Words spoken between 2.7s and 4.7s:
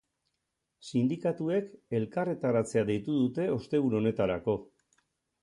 deitu dute ostegun honetarako.